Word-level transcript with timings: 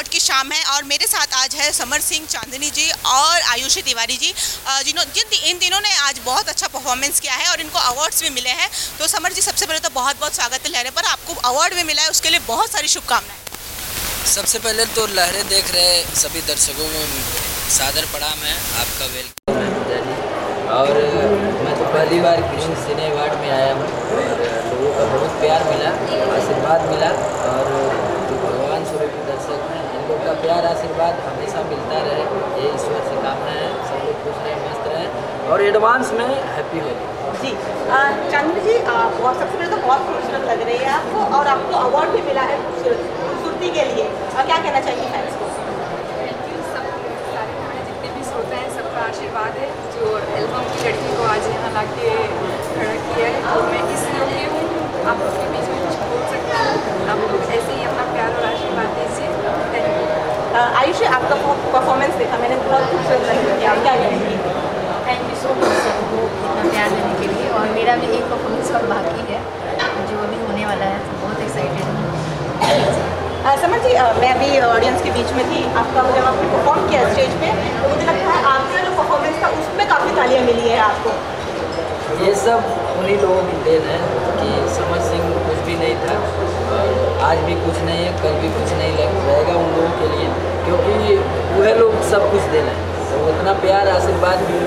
Award 0.00 0.12
की 0.12 0.20
शाम 0.20 0.52
है 0.52 0.64
और 0.72 0.84
मेरे 0.90 1.06
साथ 1.06 1.34
आज 1.36 1.54
है 1.54 1.70
समर 1.74 2.00
सिंह 2.00 2.26
चांदनी 2.26 2.68
जी 2.72 2.84
और 3.06 3.40
आयुषी 3.52 3.82
तिवारी 3.82 4.16
जी 4.16 4.32
जिन्हों, 4.84 5.04
जिन 5.14 5.34
इन 5.50 5.58
तीनों 5.58 5.80
ने 5.80 5.90
आज 6.00 6.20
बहुत 6.24 6.48
अच्छा 6.48 6.66
परफॉर्मेंस 6.68 7.20
किया 7.20 7.34
है 7.34 7.48
और 7.50 7.60
इनको 7.60 7.78
अवार्ड्स 7.80 8.22
भी 8.22 8.30
मिले 8.30 8.54
हैं। 8.60 8.68
तो 8.98 9.08
समर 9.08 9.32
जी, 9.32 9.42
सबसे 9.42 9.66
पहले 9.66 9.80
तो 9.80 9.90
बहुत 9.94 10.20
बहुत 10.20 10.34
स्वागत 10.34 10.66
है 10.66 10.72
लहरे 10.72 10.90
पर। 10.96 11.04
आपको 11.10 11.34
अवार्ड 11.48 11.74
भी 11.74 11.84
मिला 11.84 12.02
है, 12.02 12.08
उसके 12.10 12.30
लिए 12.30 12.40
बहुत 12.46 12.72
सारी 12.72 12.88
शुभकामनाएँ। 12.88 14.32
सबसे 14.34 14.58
पहले 14.64 14.86
तो 14.96 15.06
लहरें 15.18 15.44
देख 15.48 15.74
रहे 15.74 15.92
सभी 16.22 16.40
दर्शकों 16.48 16.88
को, 16.88 17.04
सादर 17.76 18.08
प्रणाम 18.14 18.48
है, 18.48 18.56
आपका 18.80 19.06
वेलकम 19.12 19.38
और 20.70 20.88
मैं 21.60 21.74
तो 21.78 21.84
पहली 21.92 22.18
बार 22.22 22.40
कृष्ण 22.48 22.74
सिने 22.82 23.06
अवार्ड 23.06 23.38
में 23.40 23.50
आया 23.52 23.72
हूँ 23.74 23.86
और 24.16 24.28
लोगों 24.66 24.92
का 24.98 25.04
बहुत 25.14 25.40
प्यार 25.40 25.64
मिला, 25.70 25.90
आशीर्वाद 26.34 26.88
मिला 26.90 27.08
और 27.50 27.70
जो 28.28 28.36
भगवान 28.42 28.84
स्वरूप 28.90 29.16
के 29.16 29.24
दर्शक 29.30 29.64
हैं 29.70 29.82
इन 29.94 30.06
लोग 30.10 30.20
का 30.26 30.29
प्यार 30.42 30.66
आशीर्वाद 30.66 31.14
हमेशा 31.24 31.62
मिलता 31.70 31.98
रहे। 32.04 32.22
ये 32.58 32.68
ईश्वर 32.74 33.00
से 33.08 33.16
कामना 33.24 33.52
है 33.56 33.68
सब 33.88 34.04
लोग 34.06 34.16
खुश 34.24 34.36
रहें 34.44 34.58
मस्त 34.62 34.84
रहें 34.92 35.50
और 35.52 35.62
एडवांस 35.62 36.12
में 36.18 36.28
हैप्पी 36.56 36.80
होली 36.84 37.08
जी 37.42 37.50
चांदनी 38.30 38.60
जी 38.62 38.74
बहुत 38.86 39.36
सबसे 39.38 39.56
पहले 39.56 39.68
तो 39.70 39.76
बहुत 39.86 40.06
खूबसूरत 40.06 40.44
लग 40.50 40.62
रही 40.68 40.78
है 40.78 40.90
आपको 40.92 41.18
और 41.38 41.46
आपको 41.54 41.82
अवार्ड 41.88 42.10
भी 42.16 42.22
मिला 42.28 42.42
है 42.50 42.56
खूबसूरती 42.64 43.70
के 43.76 43.84
लिए। 43.90 44.04
और 44.04 44.46
क्या 44.50 44.58
कहना 44.64 44.80
चाहिए 44.86 45.06
फैंस 45.12 45.36
को? 45.40 45.48
थैंक 46.10 46.42
यू 46.50 46.58
सब 46.72 46.84
सारे 47.32 47.52
हमारे 47.52 47.84
जितने 47.88 48.12
भी 48.16 48.24
श्रोता 48.30 48.60
हैं 48.62 48.70
सबका 48.76 49.06
आशीर्वाद 49.06 49.58
है। 49.62 49.68
जो 49.94 50.10
एल्बम 50.40 50.68
की 50.72 50.84
लड़की 50.86 51.16
को 51.16 51.28
आज 51.30 51.48
यहाँ 51.54 51.72
ला 51.74 51.84
के 51.94 52.12
खड़ा 52.74 52.94
किया 53.08 53.28
है 53.28 53.40
तो 53.48 53.62
मैं 53.72 53.82
इस 53.96 54.06
योग्य 54.18 54.44
हूँ। 54.54 54.64
आप 55.10 55.22
उसके 55.28 55.46
बीच 55.52 55.68
में 55.72 55.78
कुछ 55.84 56.00
बोल 56.08 56.24
सकता 56.32 56.64
हूँ। 56.64 56.76
आप 57.12 57.26
लोग 57.30 57.42
ऐसे 57.58 57.72
ही 57.72 57.84
अपना 57.92 58.04
प्यार 58.12 58.40
और 58.40 58.48
आशीर्वाद 58.52 58.98
दीजिए। 58.98 59.29
आयुषी 60.58 61.04
आपका 61.16 61.36
परफॉर्मेंस 61.72 62.14
देखा 62.20 62.38
मैंने 62.38 62.54
बहुत 62.62 62.86
खूबसूरत 62.90 63.26
लग 63.26 63.58
किया 63.58 63.74
क्या 63.82 63.94
कहेंगी 63.96 64.38
थैंक 65.06 65.20
यू 65.30 65.36
सो 65.42 65.54
मच 65.58 65.76
सबको 65.82 66.22
इतना 66.28 66.64
प्यार 66.70 66.88
देने 66.94 67.14
के 67.20 67.28
लिए। 67.34 67.50
और 67.58 67.68
मेरा 67.76 67.94
भी 68.00 68.08
एक 68.16 68.24
परफॉर्मेंस 68.30 68.72
और 68.78 68.86
बाकी 68.92 69.22
है 69.28 69.38
जो 70.08 70.18
अभी 70.24 70.40
होने 70.46 70.64
वाला 70.66 70.88
है 70.92 70.98
तो 71.04 71.18
बहुत 71.20 71.40
एक्साइटेड 71.44 71.84
हूँ। 71.86 72.08
अ, 73.44 73.54
समर 73.62 73.78
जी 73.84 73.94
मैं 74.20 74.32
अभी 74.32 74.48
ऑडियंस 74.62 75.02
के 75.02 75.10
बीच 75.10 75.32
में 75.38 75.44
थी। 75.52 75.62
आपका 75.82 76.02
जब 76.10 76.26
आपने 76.32 76.48
परफॉर्म 76.56 76.88
किया 76.88 77.04
स्टेज 77.12 77.38
पे 77.42 77.52
तो 77.82 77.94
मुझे 77.94 78.06
लगता 78.06 78.34
है 78.34 78.42
आपका 78.54 78.82
जो 78.88 78.96
परफॉर्मेंस 78.98 79.42
था 79.42 79.52
उसमें 79.60 79.86
काफ़ी 79.94 80.16
तालियाँ 80.16 80.42
मिली 80.50 80.68
है 80.68 80.78
आपको। 80.88 81.14
ये 82.24 82.34
सब 82.42 82.72
उन्हीं 82.98 83.16
लोगों 83.20 83.42
की 83.50 83.62
देन 83.64 83.88
है 83.92 84.00
कि 84.40 84.50
समर 84.76 85.00
सिंह 85.10 85.30
कुछ 85.48 85.64
भी 85.68 85.76
नहीं 85.84 85.96
था। 86.04 86.18
आज 86.70 87.38
भी 87.46 87.54
कुछ 87.62 87.78
नहीं 87.86 88.04
है, 88.04 88.10
कल 88.22 88.34
भी 88.42 88.48
कुछ 88.52 88.72
नहीं 88.78 88.92
रहेगा 88.98 89.54
उन 89.60 89.68
लोगों 89.76 89.94
के 90.00 90.06
लिए, 90.12 90.28
क्योंकि 90.64 91.16
वह 91.56 91.74
लोग 91.80 91.96
सब 92.10 92.30
कुछ 92.32 92.48
देना 92.52 92.74
है। 92.76 92.88
तो 93.10 93.16
उतना 93.28 93.52
प्यार, 93.62 93.88
आशीर्वाद 93.90 94.44
भी 94.48 94.58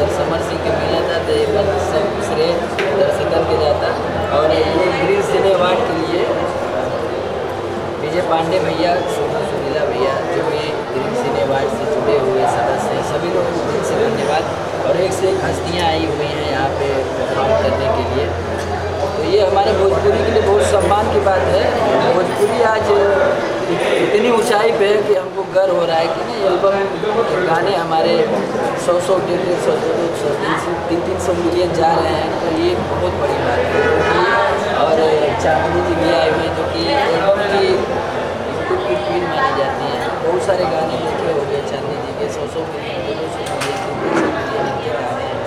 जब 0.00 0.10
समर 0.16 0.42
सिंह 0.48 0.60
के 0.64 0.72
मिला 0.80 1.00
था 1.06 1.16
तो 1.28 1.36
बार 1.54 1.70
सब 1.86 2.20
श्रेय 2.26 2.52
दर्शकन 2.98 3.46
के 3.50 3.56
जाता 3.62 3.92
और 4.38 4.52
ये 4.54 4.90
ग्रीन 4.98 5.22
सिने 5.30 5.52
अवार्ड 5.54 5.80
के 5.88 5.94
लिए 6.00 6.20
विजय 8.02 8.22
पांडे 8.28 8.58
भैया, 8.66 8.94
सोनू 9.14 9.40
सुनीला 9.48 9.84
भैया, 9.86 10.12
जो 10.28 10.44
भी 10.50 10.62
ग्रीन 10.92 11.14
सिने 11.22 11.42
अवार्ड 11.42 11.72
से 11.78 11.90
जुड़े 11.94 12.18
हुए 12.26 12.44
सदस्य 12.56 12.94
हैं, 12.94 13.02
सभी 13.10 13.32
लोगों 13.34 13.56
को 13.56 13.72
दिल 13.72 13.82
से 13.90 13.96
धन्यवाद। 14.04 14.44
और 14.88 14.96
एक 15.06 15.12
से 15.12 15.28
एक 15.28 15.40
हस्तियाँ 15.44 15.86
आई 15.86 16.04
हुई 16.10 16.28
हैं 16.34 16.50
यहाँ 16.50 16.68
पे 16.76 16.86
परफॉर्म 17.16 17.56
करने 17.64 17.88
के 17.96 18.04
लिए। 18.10 18.26
ये 19.28 19.38
हमारे 19.46 19.72
भोजपुरी 19.78 20.18
के 20.18 20.30
लिए 20.32 20.42
बहुत 20.42 20.62
सम्मान 20.72 21.08
की 21.12 21.20
बात 21.24 21.42
है। 21.54 21.62
भोजपुरी 22.14 22.62
आज 22.68 22.86
इतनी 24.04 24.30
ऊंचाई 24.36 24.70
पे 24.78 24.86
है 24.88 25.02
कि 25.08 25.14
हमको 25.14 25.42
गर्व 25.56 25.74
हो 25.78 25.84
रहा 25.90 25.96
है 25.96 26.06
कि 26.12 26.20
ना 26.28 26.36
एल्बम 26.50 26.76
गाने 27.48 27.74
हमारे 27.76 28.14
सौ 28.86 28.94
सौ, 29.08 29.18
डेढ़ 29.26 29.42
डेढ़ 29.48 29.60
सौ, 29.66 29.74
दो 29.82 29.90
दो 29.98 30.06
सौ, 30.20 30.30
तीन 30.44 30.54
सौ, 30.64 30.70
तीन 30.88 31.00
तीन 31.08 31.18
सौ 31.26 31.34
मिलियन 31.40 31.74
जा 31.80 31.90
रहे 31.98 32.14
हैं। 32.14 32.30
तो 32.40 32.46
ये 32.62 32.70
बहुत 32.92 33.12
बड़ी 33.22 33.38
बात 33.44 33.60
है। 33.74 33.82
और 34.86 34.96
चांदनी 35.44 35.80
जी 35.88 35.94
भी 36.00 36.08
आए 36.20 36.30
हुए 36.30 36.48
जो 36.58 36.64
कि 36.72 36.80
एल्बम 36.94 37.40
की 37.52 37.66
मानी 39.28 39.52
जाती 39.58 39.84
हैं। 39.90 40.00
बहुत 40.24 40.42
सारे 40.46 40.64
गाने 40.72 40.96
देखे 41.04 41.28
हो 41.32 41.42
गए 41.50 41.60
चांदनी 41.70 41.96
जी 42.06 42.12
के 42.20 42.26
सौ 42.38 42.42
सौ 42.56 42.64
मिलियन 42.72 42.98
दो 43.06 43.12
दो 43.20 43.26
सौ 43.34 43.40
मिलियन 43.50 43.78
तीन 43.84 44.00
तीन 44.00 44.16
सौ 44.16 44.16
मिलियन 44.16 44.66
इनके 44.66 44.90
गाने 44.96 45.26
हैं 45.28 45.38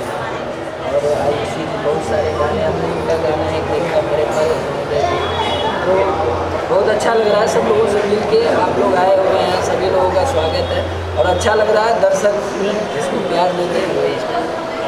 और 0.91 1.03
आयुषी 1.25 1.63
जी 1.71 1.77
बहुत 1.83 2.03
सारे 2.11 2.29
गाने 2.39 2.61
हमने 2.67 2.87
इनका 2.95 3.15
गाना 3.25 3.45
है 3.51 3.59
देखा 3.71 3.99
मेरे 4.07 4.25
पर 4.35 4.47
तो 5.85 6.70
बहुत 6.81 6.93
अच्छा 6.93 7.13
लग 7.13 7.27
रहा 7.27 7.39
है 7.39 7.47
सब 7.53 7.65
लोगों 7.69 7.87
से 7.93 7.99
मिल 8.09 8.21
के। 8.29 8.37
आप 8.59 8.77
लोग 8.81 8.93
आए 8.99 9.15
हुए 9.17 9.39
हैं 9.39 9.57
सभी 9.65 9.89
लोगों 9.95 10.11
का 10.13 10.21
स्वागत 10.29 10.71
है। 10.75 10.79
और 11.17 11.27
अच्छा 11.31 11.53
लग 11.55 11.69
रहा 11.75 11.83
है 11.85 11.97
दर्शक 12.01 12.37
जिसको 12.93 13.19
प्यार 13.25 13.51
देते 13.57 13.81
हैं। 13.81 13.89
वही 13.97 14.15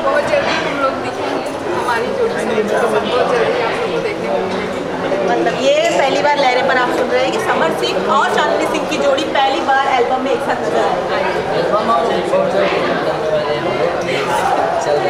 बहुत 0.06 0.24
जल्दी 0.32 0.56
हम 0.62 0.80
लोग 0.84 0.96
दिखेंगे। 1.04 1.52
हमारी 1.74 2.08
जोड़ी 2.16 2.34
बहुत 2.34 3.28
जल्दी 3.34 3.62
आप 3.66 3.76
लोग 3.84 4.00
देखने 4.06 4.30
को 4.30 4.40
मिलेगी। 4.46 4.82
मतलब 5.28 5.60
ये 5.66 5.76
पहली 5.92 6.24
बार 6.24 6.38
लहरे 6.40 6.64
पर 6.70 6.78
आप 6.86 6.96
सुन 6.98 7.08
रहे 7.10 7.22
हैं 7.24 7.32
कि 7.32 7.42
समर 7.44 7.76
सिंह 7.84 8.10
और 8.16 8.34
चांदनी 8.36 8.66
सिंह 8.74 8.90
की 8.90 8.98
जोड़ी 9.04 9.26
पहली 9.38 9.62
बार 9.70 9.92
एल्बम 10.00 10.26
में 10.26 10.32
एक 10.32 10.42
साथ 10.50 10.66
नज़र 10.66 10.82
आएगी 11.20 11.42
और 11.74 11.84
हैं 11.92 12.24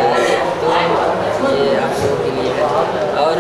है 0.04 0.36
तो 1.40 1.56
ये 1.56 1.72
आप 1.78 1.96
लोगों 2.02 2.20
के 2.24 2.32
लिए 2.36 2.52
और 3.24 3.36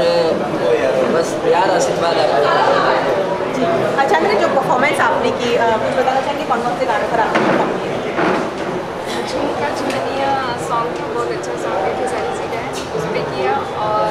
बस 1.13 1.35
प्यार 1.43 1.67
आशीर्वाद 1.71 2.17
आप 2.17 2.31
लोगों 2.35 2.47
का 2.47 2.93
है। 3.01 3.12
अच्छा 3.63 4.03
चांदनी 4.13 4.35
जो 4.41 4.47
परफॉर्मेंस 4.55 4.99
आपने 5.07 5.31
की 5.41 5.49
कुछ 5.83 5.93
बताना 5.99 6.21
चाहेंगे? 6.21 6.45
कौन 6.51 6.61
कौन 6.67 6.77
से 6.79 6.85
गानों 6.91 7.07
पर 7.13 7.19
आपने 7.25 7.43
परफॉर्म 7.47 7.71
किया 7.81 7.91
झुमका 9.31 9.69
झुमनिया 9.77 10.31
सॉन्ग 10.69 10.97
था 10.99 11.05
बहुत 11.13 11.31
अच्छा 11.37 11.53
सॉन्ग 11.63 11.85
है 11.87 11.91
खेसारी 11.99 12.31
जी 12.39 12.47
का 12.53 12.59
है 12.63 12.71
उस 12.99 13.05
पर 13.13 13.23
किया 13.33 13.53
और 13.87 14.07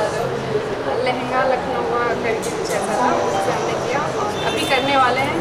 लहंगा 1.06 1.42
लखनऊ 1.50 1.84
करके 2.24 2.50
कुछ 2.58 2.70
ऐसा 2.78 2.96
था 3.00 3.10
उससे 3.28 3.52
हमने 3.58 3.74
किया। 3.84 4.00
और 4.22 4.46
अभी 4.52 4.64
करने 4.72 4.96
वाले 5.02 5.26
हैं 5.28 5.40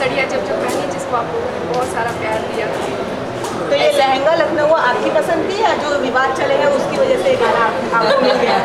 सड़िया 0.00 0.24
जब 0.32 0.46
जब 0.48 0.62
पहनी 0.64 0.86
जिसको 0.94 1.16
आप 1.16 1.34
लोगों 1.34 1.50
ने 1.54 1.60
बहुत 1.72 1.88
सारा 1.96 2.10
प्यार 2.22 2.46
दिया। 2.52 2.66
तो 3.68 3.76
ये 3.80 3.90
लहंगा 3.98 4.34
लखनऊ 4.40 4.74
आपकी 4.88 5.10
पसंद 5.18 5.50
थी 5.50 5.60
या 5.62 5.72
जो 5.84 5.98
विवाद 6.00 6.34
चले 6.40 6.54
हैं 6.62 6.66
उसकी 6.78 6.96
वजह 7.02 7.22
से 7.26 7.34
गाना 7.42 7.64
आपको 7.98 8.20
मिल 8.24 8.36
गया 8.42 8.58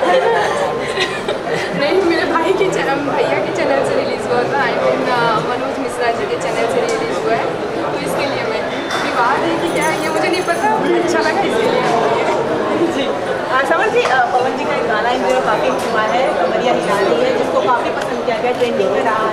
नहीं 1.81 2.01
मेरे 2.09 2.25
भाई 2.31 2.53
के 2.61 2.65
चैनल 2.77 2.99
भैया 3.09 3.37
के 3.45 3.55
चैनल 3.59 3.85
से 3.89 3.95
रिलीज़ 3.99 4.27
हुआ 4.31 4.41
था 4.53 4.63
आई 4.63 4.73
मीन 4.85 5.05
मनोज 5.51 5.79
मिश्रा 5.85 6.11
जी 6.19 6.25
के 6.33 6.39
चैनल 6.47 6.67
से 6.73 6.81
रिलीज़ 6.87 7.21
हुआ 7.25 7.37
है 7.41 7.45
तो 7.93 7.99
इसके 8.07 8.25
लिए 8.33 8.43
मैं 8.51 8.61
विवाद 9.05 9.45
है 9.47 9.55
कि 9.63 9.71
क्या 9.77 9.87
है 9.89 10.01
ये 10.03 10.09
मुझे 10.17 10.27
नहीं 10.29 10.41
पता 10.51 10.73
अच्छा 10.99 11.23
लगा 11.29 11.47
इसके 11.51 11.71
लिए 11.75 12.87
जी 12.97 13.07
अ, 13.07 13.63
समर 13.69 13.89
जी 13.95 14.01
अ, 14.01 14.19
पवन 14.33 14.57
जी 14.57 14.65
का 14.71 14.75
एक 14.81 14.87
गाना 14.93 15.09
इन 15.19 15.25
दिनों 15.27 15.41
काफ़ी 15.47 15.69
हुआ 15.87 16.03
है 16.15 16.23
कमरिया 16.41 16.73
हिलानी 16.81 17.21
है 17.23 17.31
जिसको 17.37 17.61
काफ़ी 17.69 17.95
पसंद 17.99 18.25
किया 18.25 18.37
गया 18.43 18.51
ट्रेंडिंग 18.59 18.91
में 18.97 19.03
रहा 19.09 19.28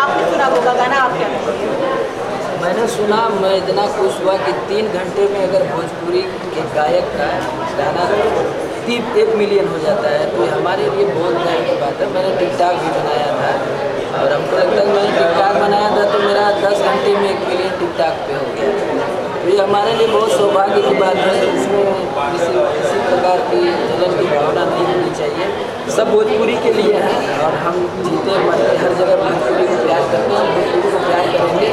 आपने 0.00 0.30
सुना 0.30 0.46
होगा 0.54 0.72
गाना, 0.74 0.96
आप 0.98 1.12
क्या 1.18 1.28
मैंने 2.60 2.86
सुना, 2.88 3.16
मैं 3.40 3.54
इतना 3.56 3.82
खुश 3.96 4.20
हुआ 4.22 4.34
कि 4.44 4.52
तीन 4.68 4.86
घंटे 4.98 5.26
में 5.32 5.40
अगर 5.40 5.64
भोजपुरी 5.72 6.22
के 6.54 6.62
गायक 6.74 7.10
का 7.16 7.26
गाना 7.78 8.04
तीन, 8.86 9.02
एक 9.18 9.34
मिलियन 9.36 9.68
हो 9.68 9.78
जाता 9.78 10.08
है 10.08 10.24
तो 10.32 10.46
हमारे 10.48 10.88
लिए 10.90 11.06
बहुत 11.08 11.34
गर्व 11.36 11.62
की 11.68 11.76
बात 11.80 12.00
है। 12.00 12.06
मैंने 12.14 12.34
टिकटॉक 12.38 12.74
भी 12.82 12.90
बनाया 12.96 13.30
था, 13.38 13.52
और 14.18 14.32
हमको 14.32 14.56
लगता 14.56 14.80
है 14.80 14.86
मैंने 14.94 15.12
टिकटॉक 15.18 15.56
बनाया 15.62 15.88
था 15.96 16.04
तो 16.12 16.18
मेरा 16.26 16.44
दस 16.60 16.82
घंटे 16.90 17.14
में 17.16 17.28
एक 17.30 17.40
मिलियन 17.48 17.72
टिकटॉक 17.80 18.20
पे 18.26 18.32
हो 18.34 18.46
गया। 18.56 18.68
तो 19.36 19.48
ये 19.48 19.56
हमारे 19.58 19.92
लिए 19.96 20.06
बहुत 20.08 20.30
सौभाग्य 20.32 20.82
की 20.82 20.94
बात 21.00 21.16
है, 21.16 21.34
इसमें 21.56 21.84
किसी 22.32 22.52
किसी 22.76 22.98
प्रकार 23.08 23.42
की 23.50 23.60
जलन 23.88 24.16
की 24.20 24.26
भावना 24.36 24.64
नहीं 24.70 24.86
होनी 24.86 25.12
चाहिए। 25.18 25.46
सब 25.94 26.10
भोजपुरी 26.10 26.56
के 26.62 26.72
लिए 26.72 26.94
है। 26.96 27.38
और 27.40 27.54
हम 27.64 27.76
जीते, 28.04 28.38
मरते, 28.38 28.76
हर 28.78 28.94
जगह 28.94 29.16
भोजपुरी 29.18 29.66
को 29.66 29.76
प्यार 29.84 30.00
करते 30.12 30.32
हैं, 30.32 30.48
भोजपुरी 30.54 30.90
को 30.92 30.98
प्यार 31.06 31.26
करेंगे। 31.32 31.68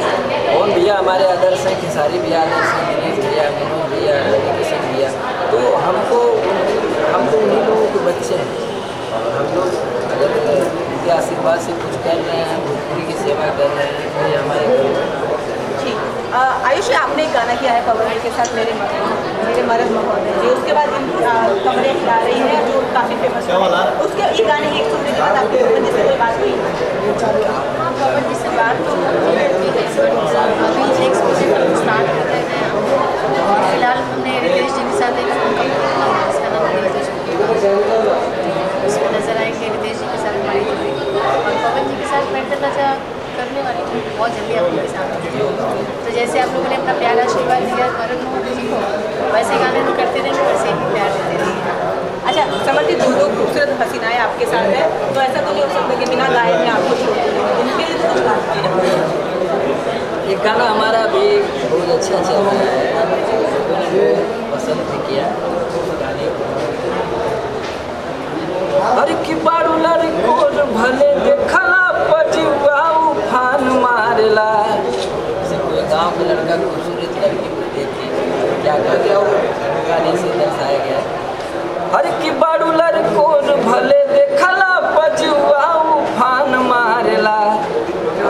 और 0.52 0.70
भैया 0.70 0.98
हमारे 0.98 1.24
आदर्श 1.28 1.66
हैं, 1.66 1.80
खेसारी 1.80 2.18
भैया, 2.18 2.42
आदर्श 2.42 2.70
हैं, 2.74 2.84
दिनेश 2.90 3.18
भैया, 3.24 3.48
मनोज 3.56 3.90
भैया 3.92 4.14
रवि 4.26 4.52
किशन 4.58 4.86
भैया। 4.86 5.10
तो 5.50 5.58
हमको 5.86 6.20
हम 7.14 7.28
तो 7.30 7.38
उन्हीं 7.38 7.62
लोगों 7.64 7.86
के 7.88 8.04
बच्चे 8.06 8.34
हैं। 8.34 8.48
और 9.14 9.30
हम 9.32 9.52
लोग 9.56 9.68
अगर, 10.12 10.30
उनके 10.86 11.10
आशीर्वाद 11.10 11.60
से 11.60 11.72
कुछ 11.82 12.00
कर 12.04 12.16
रहे 12.22 12.42
हैं, 12.44 12.58
भोजपुरी 12.66 13.06
की 13.06 13.18
सेवा 13.18 13.52
कर 13.58 13.68
रहे 13.68 13.86
हैं 13.86 14.08
तो 14.14 14.28
ये 14.28 14.36
हमारे। 14.36 14.62
ठीक। 15.82 15.96
आयुष 16.66 16.90
आपने 16.98 17.26
गाना 17.32 17.54
किया 17.54 17.72
है, 17.72 17.86
पवन 17.86 18.22
के 18.22 18.30
साथ, 18.30 18.54
मेरे 18.54 18.72
मरद 18.72 19.33
मेरे 19.48 19.62
मरद 19.70 19.90
महोदय 19.96 20.32
जी। 20.42 20.48
उसके 20.56 20.72
बाद 20.78 20.88
इन 20.98 21.06
अ, 21.24 21.34
कमरे 21.66 21.92
खिला 22.00 22.16
रही 22.24 22.40
है 22.48 22.56
जो 22.70 22.80
काफ़ी 22.94 23.16
फ़ेमस 23.22 23.48
है। 23.50 23.56
उसके 24.06 24.28
ये 24.38 24.44
गाने 24.48 24.68
एक 24.80 24.90
सुनने 24.92 25.12
के 25.12 25.20
बाद 25.20 25.36
आपकी 25.42 25.62
पवन 25.64 25.84
जी 25.84 25.92
से 25.96 26.02
कोई 26.08 26.16
बात 26.22 26.38
हुई? 26.40 26.54
हाँ 27.78 27.90
पवन 28.00 28.28
जी 28.28 28.34
से 28.42 28.50
बात 28.58 28.82
तो 28.86 28.94
होती 29.00 29.34
रहती 29.38 29.70
बट 29.76 30.36
अभी 30.66 30.86
नेक्स्ट 31.00 31.22
प्रोजेक्ट 31.24 31.76
स्टार्ट 31.82 32.06
कर 32.14 32.24
रहे 32.30 32.42
हैं 32.52 32.70
और 32.74 33.64
फ़िलहाल 33.70 33.98
हमने 34.10 34.38
रितेश 34.46 34.72
जी 34.78 34.84
के 34.90 34.98
साथ 35.00 35.20
एक 35.24 35.32
फ़िल्म 35.34 35.52
का 35.58 36.48
नाम 36.54 36.66
है 36.66 36.80
रितेश 36.82 37.12
उसमें 38.86 39.10
नज़र 39.18 39.36
आएँगे 39.42 39.68
रितेश 39.74 39.98
जी 39.98 40.06
के 40.12 40.18
साथ 40.24 40.40
हमारी 40.40 40.64
और 41.44 41.60
पवन 41.64 41.88
जी 41.90 41.96
के 42.02 42.06
साथ 42.12 42.32
करने 43.36 43.60
वाली 43.66 43.84
थी 43.90 44.00
बहुत 44.18 44.30
जल्दी 44.36 44.54
आप 44.54 44.64
लोगों 44.64 44.82
के 44.82 44.88
सामने 44.94 45.16
तो 46.04 46.10
जैसे 46.16 46.40
आप 46.40 46.50
लोगों 46.54 46.68
ने 46.72 46.76
अपना 46.76 46.94
प्यार 47.00 47.20
आशीर्वाद 47.20 47.62
दिया 47.70 47.86
भरत 47.98 48.20
मोहन 48.26 48.44
जी 48.58 48.66
को 48.70 48.78
वैसे 49.34 49.58
गाने 49.62 49.80
तो 49.86 49.92
करते 50.00 50.18
रहेंगे 50.26 50.42
वैसे 50.50 50.68
ही 50.68 50.90
प्यार 50.94 51.10
देते 51.16 51.36
रहेंगे 51.42 51.72
अच्छा 52.28 52.44
समझ 52.68 52.84
दो 52.90 53.08
दो 53.20 53.26
खूबसूरत 53.36 53.70
हसीनाएँ 53.80 54.18
आपके 54.26 54.46
साथ 54.52 54.68
हैं 54.76 54.86
तो 55.14 55.20
ऐसा 55.20 55.40
तो 55.40 55.50
नहीं 55.50 55.62
हो 55.62 55.68
सकता 55.74 55.98
कि 56.00 56.06
बिना 56.12 56.28
गाय 56.36 56.52
में 56.60 56.68
आपको 56.76 56.92
छोड़ 57.00 57.16
लिए 57.16 57.88
तो 57.94 58.12
कुछ 58.12 58.20
बात 58.28 58.40
कीजिए। 58.52 58.94
ये 60.30 60.36
गाना 60.44 60.68
हमारा 60.68 61.02
भी 61.14 61.26
बहुत 61.72 61.90
अच्छा 61.96 62.22
चल 62.28 62.38
रहा 62.46 62.54
है 62.60 62.76
लोगों 63.40 63.80
ने 63.94 64.06
पसंद 64.54 64.80
भी 64.92 64.98
किया 65.08 65.26
गाने 66.04 66.30
को 66.38 66.44
अरे 69.02 69.14
की 69.26 69.34
बारू 69.44 69.74
लड़को 69.84 70.34
भले 70.72 71.10
देखला 71.26 71.82
पजुआ 72.10 72.78
उफान 73.10 73.62
मारेला 73.84 74.48
जैसे 74.78 75.56
कोई 75.64 75.82
गाँव 75.92 76.10
का 76.18 76.24
लड़का 76.30 76.56
खूबसूरत 76.64 77.14
लड़की 77.24 77.48
को 77.54 77.62
देखे 77.76 78.06
क्या 78.62 78.76
कर 78.86 78.96
गया 79.04 79.18
वो 79.18 79.34
गाने 79.90 80.12
से 80.22 80.28
दर्शाया 80.40 80.78
गया 80.86 80.98
है 80.98 81.22
हर 81.94 82.06
की 82.22 82.30
बारू 82.44 82.68
लड़को 82.82 83.26
भले 83.68 84.00
देखला 84.14 84.70
पजुआ 84.96 85.64
उफान 85.96 86.50
मारेला 86.70 87.36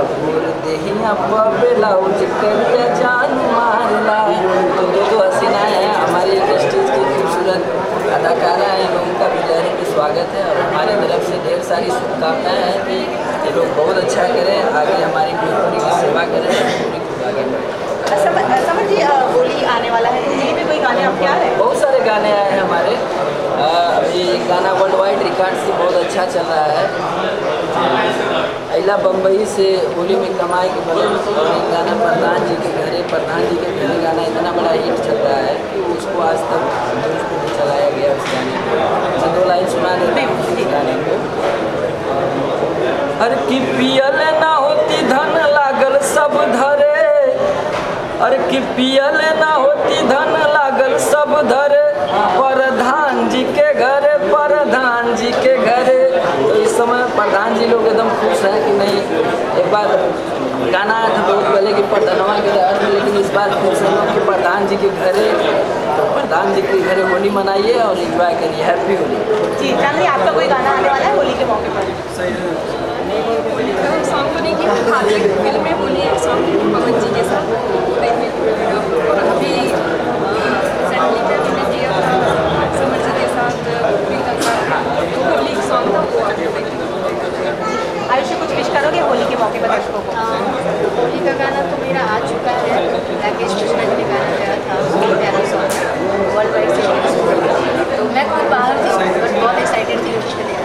अब 0.01 0.09
बोल 0.23 0.45
देहिया 0.65 1.13
पबेला 1.29 1.91
उज 2.07 2.21
करिया 2.41 2.87
जान 3.03 3.31
मारेला 3.59 4.19
तो 4.77 4.83
दो 4.95 5.03
दो 5.11 5.17
हसीनाएँ 5.25 5.75
हैं 5.75 5.95
हमारी 5.97 6.33
इंडस्ट्रीज़ 6.41 6.91
की 6.95 7.03
खूबसूरत 7.13 7.63
अदाकारा 8.17 8.71
हैं 8.79 8.89
लोगों 8.95 9.15
का 9.21 9.27
भी 9.35 9.41
लहर 9.49 9.67
में 9.77 9.87
स्वागत 9.95 10.29
है 10.37 10.43
और 10.51 10.57
हमारी 10.61 10.95
तरफ़ 11.03 11.25
से 11.31 11.37
ढेर 11.45 11.53
सारी 11.69 11.91
शुभकामनाएँ 11.91 12.63
हैं 12.63 12.81
कि 12.87 12.97
ये 13.47 13.51
लोग 13.57 13.67
बहुत 13.77 13.97
अच्छा 14.05 14.23
करें 14.35 14.57
आगे 14.81 14.97
हमारी 15.03 15.33
भोजपुरी 15.41 15.79
की 15.85 15.91
सेवा 16.01 16.23
करें 16.33 16.49
पूरी 16.53 16.99
भोजपुरी 16.99 17.01
को 17.09 17.27
आगे 17.29 17.45
बढ़ें। 17.53 17.83
समझ 18.25 18.45
समर 18.67 18.87
जी 18.89 18.97
होली 19.35 19.65
आने 19.75 19.91
वाला 19.91 20.09
है 20.09 20.23
तो 20.25 20.31
में 20.31 20.55
भी 20.55 20.65
कोई 20.65 20.79
गाने 20.79 21.05
आपके 21.05 21.21
क्या 21.21 21.33
है? 21.33 21.45
हैं 21.45 21.59
बहुत 21.59 21.77
सारे 21.81 22.01
गाने 22.09 22.33
आए 22.33 22.51
हैं 22.51 22.61
हमारे। 22.61 22.95
अभी 23.65 24.25
गाना 24.49 24.73
वर्ल्ड 24.81 24.95
वाइड 24.95 25.23
रिकॉर्ड 25.23 25.55
से 25.67 25.73
बहुत 25.79 25.95
अच्छा 25.95 26.25
चल 26.35 26.47
रहा 26.53 26.65
है। 26.77 26.85
अला 28.75 28.97
बम्बई 29.03 29.45
से 29.55 29.65
होली 29.97 30.15
में 30.21 30.33
कमाई 30.39 30.69
के 30.75 30.81
बगल 30.87 31.13
गाना 31.73 31.93
प्रधान 32.03 32.47
जी 32.49 32.55
के 32.63 32.71
घरे, 32.83 33.03
प्रधान 33.13 33.43
जी 33.51 33.57
के 33.65 33.71
घरे 33.81 33.99
गाना 34.03 34.23
इतना 34.31 34.53
बड़ा 34.57 34.71
हिट 34.71 34.97
चल 35.07 35.19
रहा 35.27 35.37
है 35.47 35.55
कि 35.71 35.81
उसको 35.95 36.23
आज 36.29 36.41
तक 36.51 36.63
न्यूज़ 36.99 37.23
को 37.29 37.39
भी 37.43 37.53
चलाया 37.59 37.91
गया 37.97 38.13
उस 38.15 38.25
गाने 38.33 38.57
को 38.65 39.31
दो 39.37 39.45
लाइन 39.49 39.69
सुना 39.75 39.95
देता 40.01 40.25
उस 40.39 40.49
गाने 40.73 40.95
को। 41.05 41.15
अरे 43.25 43.37
की 43.49 43.61
पियल 43.77 44.19
ना 44.41 44.53
होती 44.55 45.03
धन 45.09 45.37
लागल 45.57 45.99
सब 46.15 46.35
धरे। 46.57 46.93
अरे 48.27 48.39
की 48.51 48.59
पियल 48.77 49.21
ना 49.41 49.53
होती 49.55 50.03
धन 50.09 50.37
लागल 50.57 50.97
सब 51.11 51.33
धरे 51.53 51.83
प्रधान 52.41 53.29
जी 53.31 53.43
के 53.57 53.73
घरे 53.87 54.17
प्रधान 54.33 55.15
जी 55.17 55.31
के 55.43 55.57
घरे 55.71 55.99
तो 56.43 56.55
इस 56.63 56.77
समय 56.77 57.03
प्रधान 57.17 57.55
खुश 58.25 58.45
हैं 58.49 58.59
कि 58.67 58.73
नहीं 58.81 58.99
एक 59.63 59.71
बार 59.73 59.89
गाना 60.75 60.95
आया 60.99 61.09
था 61.17 61.23
बहुत 61.29 61.47
पहले 61.55 61.73
कि 61.79 61.83
प्रधानवा 61.95 62.35
के 62.45 62.53
घर 62.61 62.79
में 62.83 62.91
लेकिन 62.95 63.17
इस 63.23 63.31
बार 63.35 63.49
खुश 63.63 63.83
हैं 63.87 63.93
लोग 63.97 64.13
कि 64.15 64.21
प्रधान 64.31 64.67
जी 64.69 64.77
के 64.85 64.89
घरे 65.07 65.27
तो 65.97 66.05
प्रधान 66.15 66.55
जी 66.55 66.63
के 66.69 66.79
घरे 66.91 67.03
होली 67.13 67.31
मनाइए 67.39 67.75
और 67.89 67.99
इंजॉय 68.05 68.33
करिए 68.41 68.63
हैप्पी 68.71 68.95
होली। 69.03 69.19
जी 69.61 69.69
आपका 70.15 70.31
कोई 70.39 70.47
गाना 70.55 70.71
आने 70.79 70.89
वाला 70.89 71.05
है 71.05 71.13
होली 71.17 71.35
के 71.41 71.45
मौके 71.53 71.69
पर? 71.77 71.85
सॉन्ग 74.11 74.29
तो 74.35 74.41
नहीं 74.43 74.55
किया 74.57 74.73
हाँ 74.95 75.03
एक 75.17 75.27
फ़िल्म 75.43 75.63
में 75.65 75.75
बोली 75.81 76.01
एक 76.11 76.19
सॉन्ग 76.25 76.43
पवन 76.75 77.01
जी 77.05 77.09
के 77.17 77.23
साथ 77.31 77.45
देखने 78.05 78.29
को 78.35 78.39
मिलेगा 78.47 78.79
और 79.11 79.19
अभी 79.35 79.53
रिसेंटली 80.75 81.21
मैंने 81.29 81.65
किया 81.73 81.91
था 82.07 82.15
समर 82.79 83.01
जी 83.07 83.13
के 83.21 83.27
साथ 83.37 83.53
प्रीतम 84.07 84.37
का 84.47 84.55
तो 85.15 85.69
सॉन्ग 85.69 85.95
था 85.95 86.01
वो 86.13 86.25
आपको 86.25 86.41
देखने 86.41 86.89
को 86.91 86.97
मिलेगा 87.05 87.53
आयुषी 88.15 88.35
कुछ 88.41 88.51
विश 88.57 88.69
करोगे 88.75 89.01
होली 89.11 89.25
के 89.31 89.37
मौके 89.43 89.59
पर 89.61 89.69
दर्शकों 89.75 90.01
को 90.09 90.13
होली 90.97 91.21
का 91.27 91.33
गाना 91.43 91.63
तो 91.71 91.77
मेरा 91.85 92.03
आ 92.15 92.19
चुका 92.27 92.53
है 92.65 92.75
राकेश 93.23 93.55
कृष्णा 93.61 93.85
जी 93.91 93.95
ने 94.01 94.05
गाना 94.11 94.33
गाया 94.41 94.57
था 94.67 94.75
बहुत 94.97 95.17
प्यारा 95.23 95.41
सॉन्ग 95.53 96.37
वर्ल्ड 96.37 96.53
वाइड 96.57 96.69
से 96.75 96.83
release 96.89 97.17
हुआ। 97.23 97.37
तो 97.97 98.05
मैं 98.19 98.25
खुद 98.35 98.51
बाहर 98.55 98.75
थी 98.85 98.91
बट 99.23 99.41
बहुत 99.41 99.59
एक्साइटेड 99.65 100.05
थी 100.07 100.13
उसके 100.23 100.45
लिए 100.51 100.59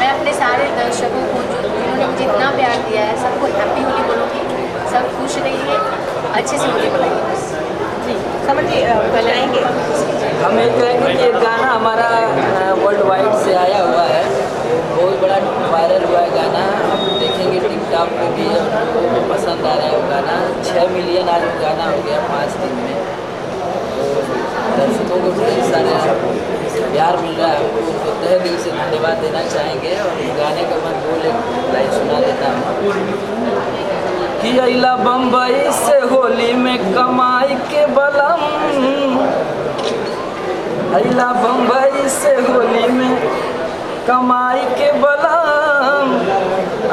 मैं 0.00 0.08
अपने 0.14 0.32
सारे 0.40 0.64
दर्शकों 0.78 1.24
को 1.32 1.42
जो 1.50 1.68
जिन्होंने 1.74 2.06
मुझे 2.06 2.24
इतना 2.24 2.50
प्यार 2.56 2.76
दिया 2.88 3.02
है 3.10 3.14
सबको 3.22 3.44
हैप्पी 3.58 3.82
होली 3.88 4.02
बोलूँगी 4.10 4.42
सब 4.94 5.08
खुश 5.18 5.36
रहिए 5.46 5.78
अच्छे 6.44 6.56
से 6.58 6.66
जी 8.06 8.80
अ, 8.84 8.94
बताएँगे 9.12 9.60
हम 10.40 10.58
ये 10.58 10.66
कहेंगे 10.70 11.12
कि 11.12 11.22
ये 11.22 11.30
गाना 11.32 11.68
हमारा 11.68 12.08
वर्ल्ड 12.80 13.00
वाइड 13.10 13.30
से 13.44 13.54
आया 13.60 13.78
हुआ 13.84 14.02
है। 14.08 14.24
बहुत 14.90 15.20
बड़ा 15.22 15.38
वायरल 15.74 16.04
हुआ 16.04 16.20
है 16.20 16.30
गाना। 16.34 16.64
हम 16.90 17.06
देखेंगे 17.20 17.60
टिकटॉक 17.60 18.12
पे 18.18 18.26
भी 18.36 18.46
लोगों 18.48 19.08
को 19.14 19.22
पसंद 19.32 19.66
आ 19.66 19.74
रहा 19.74 19.86
है 19.86 19.96
वो 19.96 20.02
गाना। 20.10 20.36
छः 20.68 20.92
मिलियन 20.96 21.28
आज 21.36 21.46
गाना 21.62 21.86
हो 21.90 22.02
गया 22.08 22.20
पाँच 22.28 22.58
दिन 22.62 22.76
में। 22.82 22.96
तो 23.94 24.04
दर्शकों 24.76 25.20
को 25.24 25.32
ढेर 25.40 25.62
सारे 25.72 25.96
प्यार 26.92 27.16
मिल 27.24 27.34
रहा 27.40 27.50
है 27.50 27.64
उनको 27.64 28.14
तहे 28.22 28.38
दिल 28.44 28.56
से 28.64 28.70
धन्यवाद 28.82 29.16
देना 29.26 29.42
चाहेंगे 29.56 29.96
और 30.04 30.22
गाने 30.42 30.68
का 30.70 30.82
मैं 30.84 30.94
एक 31.32 31.74
लाइन 31.74 31.90
सुना 31.98 32.20
देता 32.26 32.52
हूँ। 32.54 33.43
कि 34.44 34.58
अला 34.58 34.94
बम्बई 34.96 35.60
से 35.72 35.98
होली 36.08 36.52
में 36.52 36.78
कमाई 36.94 37.54
के 37.68 37.84
बलम। 37.96 38.42
अला 40.96 41.28
बम्बई 41.42 42.08
से 42.08 42.34
होली 42.48 42.86
में 42.96 43.14
कमाई 44.08 44.64
के 44.78 44.90
बलम। 45.04 46.12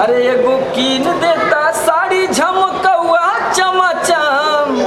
अरे 0.04 0.20
एगो 0.28 0.56
कीन 0.76 1.04
देता 1.24 1.62
साड़ी 1.82 2.22
झमकौआ 2.28 3.28
चमचम। 3.52 4.80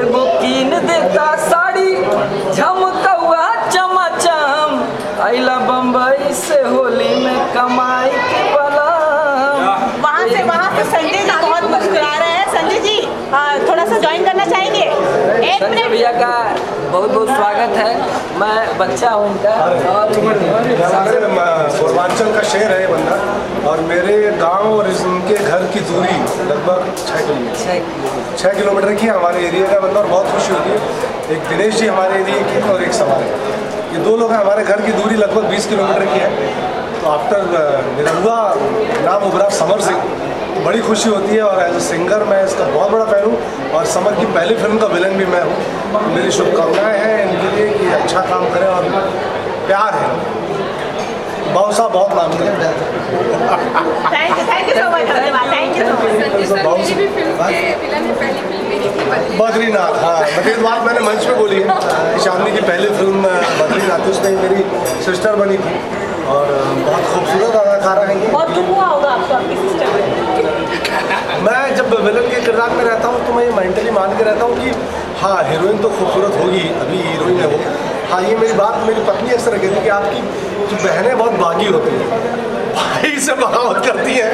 एगो 0.00 0.24
कीन 0.40 0.70
देता 0.88 1.28
साड़ी 1.46 1.90
झमकौआ 2.54 3.46
चमचम। 3.70 4.68
अला 5.28 5.56
बम्बई 5.70 6.32
से 6.44 6.62
होली 6.68 7.14
में 7.24 7.52
कमाई 7.54 7.91
संजय 15.62 15.84
भैया 15.88 16.10
का 16.12 16.28
बहुत 16.92 17.10
बहुत 17.10 17.28
स्वागत 17.28 17.74
है। 17.76 17.90
मैं 18.38 18.78
बच्चा 18.78 19.10
हूँ 19.10 19.26
और 19.48 19.74
पूर्वांचल 21.76 22.32
का 22.34 22.42
शहर 22.42 22.72
है 22.72 22.86
बंदा। 22.86 23.18
और 23.70 23.80
मेरे 23.90 24.16
गाँव 24.38 24.64
और 24.70 24.88
इनके 24.90 25.36
घर 25.36 25.66
की 25.74 25.80
दूरी 25.90 26.16
लगभग 26.48 26.90
छः 26.98 27.20
किलोमीटर। 27.20 28.36
छः 28.38 28.58
किलोमीटर। 28.58 28.94
की 28.94 29.06
हमारे 29.08 29.46
एरिया 29.46 29.68
का 29.68 29.78
बंदा 29.86 30.00
और 30.00 30.06
बहुत 30.06 30.26
खुशी 30.32 30.52
होती 30.52 30.70
है। 30.70 31.36
एक 31.36 31.48
दिनेश 31.48 31.74
जी 31.74 31.86
हमारे 31.86 32.20
एरिया 32.20 32.42
के 32.50 32.68
और 32.72 32.82
एक 32.82 32.92
सवाल 32.94 33.22
है 33.22 33.30
ये 33.92 34.04
दो 34.04 34.16
लोग 34.16 34.32
हैं 34.32 34.38
हमारे 34.38 34.64
घर 34.64 34.80
की 34.80 34.92
दूरी 34.92 35.16
लगभग 35.16 35.48
20 35.50 35.66
किलोमीटर 35.66 36.04
की 36.06 36.18
है। 36.18 36.28
तो 37.00 37.08
आफ्टर 37.10 37.38
निरहुआ 37.96 38.38
नाम 39.06 39.30
उभरा 39.30 39.48
समर 39.60 39.80
सिंह। 39.80 40.00
बड़ी 40.60 40.80
खुशी 40.80 41.08
होती 41.08 41.34
है 41.34 41.42
और 41.42 41.60
एज 41.62 41.76
ए 41.76 41.80
सिंगर 41.80 42.24
मैं 42.24 42.42
इसका 42.44 42.64
बहुत 42.64 42.90
बड़ा 42.90 43.04
फ़ैन 43.04 43.24
हूँ 43.24 43.36
और 43.74 43.84
समर 43.92 44.14
की 44.14 44.26
पहली 44.34 44.54
फ़िल्म 44.56 44.78
का 44.78 44.86
विलन 44.86 45.16
भी 45.16 45.24
मैं 45.26 45.42
हूँ। 45.42 45.54
मेरी 46.14 46.30
शुभकामनाएँ 46.30 46.98
हैं 46.98 47.16
इनके 47.22 47.56
लिए 47.56 47.68
कि 47.78 47.86
अच्छा 47.94 48.20
काम 48.20 48.44
करें 48.54 48.66
और 48.66 48.82
प्यार 49.66 49.94
है। 49.94 50.10
साहब 51.72 51.92
बहुत 51.92 52.12
नाम 52.14 52.32
है 52.32 52.38
बद्री 56.58 56.94
बद्रीनाथ। 59.38 59.94
हाँ। 60.02 60.18
बद्रीनाथ 60.28 60.62
बात 60.62 60.86
मैंने 60.86 61.00
मंच 61.00 61.24
पे 61.24 61.34
बोली 61.34 61.56
है। 61.56 61.66
चांदनी 62.18 62.52
की 62.52 62.60
पहली 62.60 62.88
फ़िल्म 62.98 63.22
बद्रीनाथ 63.60 64.08
उसमें 64.10 64.30
मेरी 64.42 64.64
सिस्टर 65.04 65.36
बनी 65.36 65.58
थी। 65.58 65.74
और 66.32 66.46
बहुत 66.78 67.04
खूबसूरत 67.14 67.54
अदाकारा 67.56 68.02
है 68.02 68.18
ये। 68.20 68.26
बहुत 68.28 68.50
दुख 68.50 68.68
हुआ 68.68 68.84
होगा 68.84 69.08
आपको 69.10 69.34
आपकी 69.34 69.56
सिस्टर 69.56 69.86
मैं 71.40 71.74
जब 71.76 71.94
विलन 72.04 72.28
के 72.30 72.40
किरदार 72.40 72.70
में 72.76 72.84
रहता 72.84 73.08
हूँ 73.08 73.26
तो 73.26 73.32
मैं 73.34 73.44
ये 73.44 73.50
मेंटली 73.52 73.90
मान 73.90 74.16
के 74.18 74.24
रहता 74.24 74.44
हूँ 74.44 74.56
कि 74.56 74.70
हाँ 75.20 75.42
हीरोइन 75.48 75.78
तो 75.82 75.88
खूबसूरत 75.90 76.38
होगी 76.40 76.62
अभी 76.80 76.98
हीरोइन 77.02 77.38
है 77.40 77.46
वो। 77.46 77.58
हाँ 78.10 78.20
ये 78.22 78.34
मेरी 78.36 78.52
बात 78.52 78.76
मेरी 78.86 79.04
पत्नी 79.04 79.30
अक्सर 79.32 79.58
कहती 79.58 79.74
है 79.74 79.82
कि 79.82 79.88
आपकी 79.96 80.20
जो 80.70 80.76
बहनें 80.84 81.18
बहुत 81.18 81.32
बागी 81.40 81.66
होती 81.66 81.90
हैं 81.96 82.08
भाई 82.74 83.18
से 83.26 83.34
बगावत 83.40 83.84
करती 83.86 84.14
हैं। 84.14 84.32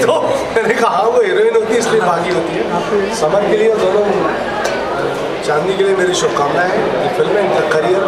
तो 0.00 0.20
मैंने 0.56 0.74
कहा 0.74 0.90
हाँ, 0.90 1.04
वो 1.04 1.20
हीरोइन 1.22 1.54
होती 1.56 1.72
है 1.72 1.78
इसलिए 1.78 2.00
बागी 2.00 2.34
होती 2.34 2.52
है। 2.56 3.14
समर 3.20 3.48
के 3.50 3.56
लिए 3.56 3.74
दोनों 3.74 4.04
चांदनी 5.46 5.76
के 5.76 5.82
लिए 5.84 5.94
मेरी 5.96 6.14
शुभकामनाएँ 6.22 6.70
हैं 6.70 7.02
कि 7.02 7.08
फ़िल्म 7.16 7.32
में 7.34 7.42
इनका 7.42 7.68
करियर 7.76 8.02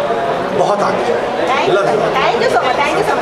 बहुत 0.59 0.83
आगे 0.83 1.05
जाए। 1.09 1.67
Love 1.69 1.85
you 1.93 2.01
thank 2.17 2.43
you 2.43 2.49
so 2.51 2.67
much 2.69 2.77
thank 2.79 2.99
you 2.99 3.05
so 3.05 3.15